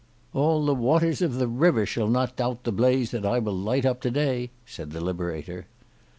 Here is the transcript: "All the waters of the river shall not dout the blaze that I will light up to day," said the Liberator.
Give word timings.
"All 0.33 0.65
the 0.65 0.73
waters 0.73 1.21
of 1.21 1.35
the 1.35 1.47
river 1.47 1.85
shall 1.85 2.07
not 2.07 2.35
dout 2.35 2.63
the 2.63 2.71
blaze 2.71 3.11
that 3.11 3.23
I 3.23 3.37
will 3.37 3.53
light 3.55 3.85
up 3.85 4.01
to 4.01 4.09
day," 4.09 4.49
said 4.65 4.93
the 4.93 4.99
Liberator. 4.99 5.67